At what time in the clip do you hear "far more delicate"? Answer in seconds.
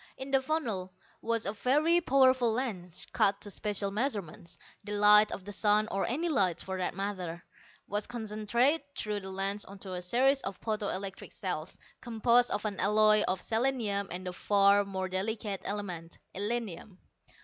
14.33-15.61